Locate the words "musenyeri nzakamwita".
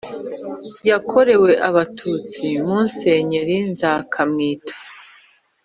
2.69-4.75